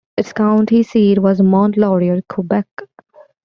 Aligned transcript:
Its 0.17 0.33
county 0.33 0.81
seat 0.81 1.19
was 1.19 1.43
Mont-Laurier, 1.43 2.21
Quebec. 2.27 2.65